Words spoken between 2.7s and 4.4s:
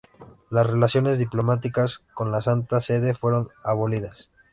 Sede fueron abolidas.